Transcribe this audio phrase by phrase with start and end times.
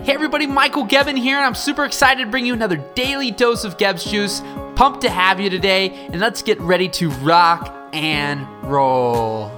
[0.00, 3.64] Hey everybody, Michael Gevin here, and I'm super excited to bring you another daily dose
[3.64, 4.40] of Gebbs Juice.
[4.76, 9.50] Pumped to have you today, and let's get ready to rock and roll.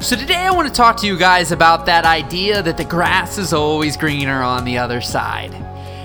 [0.00, 3.38] So, today I want to talk to you guys about that idea that the grass
[3.38, 5.52] is always greener on the other side.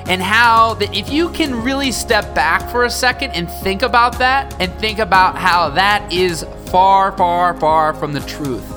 [0.10, 4.18] And how that if you can really step back for a second and think about
[4.18, 8.73] that, and think about how that is far, far, far from the truth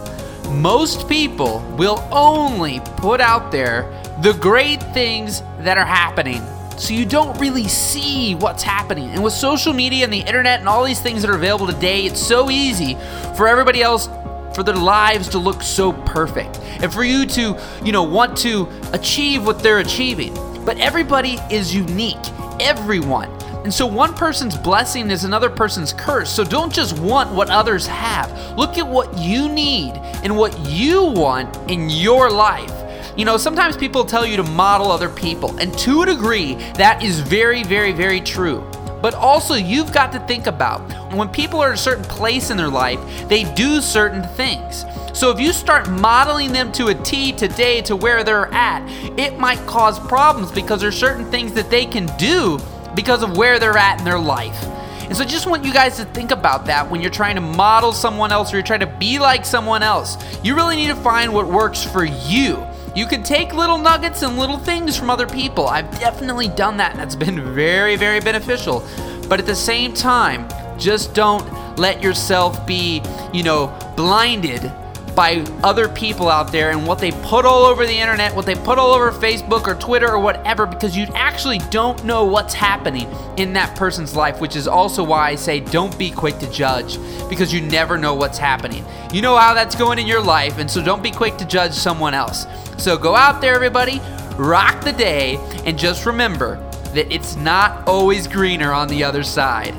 [0.49, 3.91] most people will only put out there
[4.23, 6.43] the great things that are happening.
[6.79, 9.09] So you don't really see what's happening.
[9.11, 12.05] And with social media and the internet and all these things that are available today,
[12.05, 12.95] it's so easy
[13.37, 14.09] for everybody else
[14.55, 18.69] for their lives to look so perfect and for you to, you know, want to
[18.93, 20.35] achieve what they're achieving.
[20.65, 22.17] But everybody is unique.
[22.61, 23.31] Everyone
[23.67, 26.31] and so one person's blessing is another person's curse.
[26.31, 28.31] So don't just want what others have.
[28.57, 32.73] Look at what you need and what you want in your life.
[33.17, 37.03] You know, sometimes people tell you to model other people, and to a degree, that
[37.03, 38.65] is very, very, very true.
[39.07, 40.81] But also, you've got to think about
[41.13, 44.85] when people are at a certain place in their life, they do certain things.
[45.13, 48.85] So if you start modeling them to a T today to where they're at,
[49.17, 52.59] it might cause problems because there's certain things that they can do
[52.97, 54.61] because of where they're at in their life.
[55.05, 57.41] And so I just want you guys to think about that when you're trying to
[57.41, 60.17] model someone else or you're trying to be like someone else.
[60.43, 62.67] You really need to find what works for you.
[62.97, 65.67] You can take little nuggets and little things from other people.
[65.67, 68.83] I've definitely done that and that's been very, very beneficial.
[69.29, 73.03] But at the same time, just don't let yourself be,
[73.35, 74.73] you know, blinded
[75.17, 78.55] by other people out there and what they put all over the internet, what they
[78.55, 83.11] put all over Facebook or Twitter or whatever, because you actually don't know what's happening
[83.39, 86.99] in that person's life, which is also why I say don't be quick to judge
[87.31, 88.85] because you never know what's happening.
[89.11, 91.73] You know how that's going in your life, and so don't be quick to judge
[91.73, 92.47] someone else.
[92.77, 94.01] So go out there, everybody,
[94.37, 96.57] rock the day, and just remember
[96.93, 99.75] that it's not always greener on the other side.